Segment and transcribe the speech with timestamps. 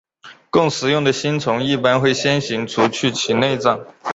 [0.49, 3.85] 供食用的星虫一般会先行除去其内脏。